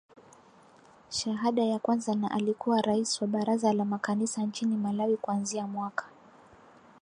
shahada 1.09 1.63
ya 1.63 1.79
kwanza 1.79 2.15
na 2.15 2.31
alikuwa 2.31 2.81
rais 2.81 3.21
wa 3.21 3.27
baraza 3.27 3.73
la 3.73 3.85
makanisa 3.85 4.41
nchini 4.41 4.77
Malawi 4.77 5.17
kuanzia 5.17 5.67
mwaka 5.67 6.05